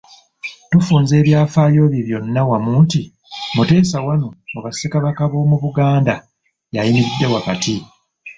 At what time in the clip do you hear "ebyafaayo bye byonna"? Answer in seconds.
1.21-2.41